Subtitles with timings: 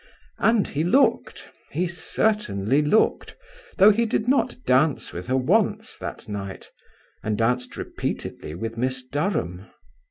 [0.39, 3.35] And he looked, he certainly looked,
[3.77, 6.71] though he did not dance with her once that night,
[7.21, 9.67] and danced repeatedly with Miss Durham.